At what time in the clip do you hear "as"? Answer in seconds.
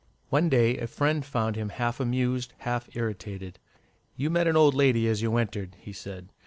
5.07-5.21